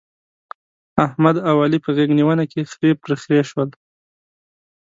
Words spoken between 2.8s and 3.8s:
پر خرې شول.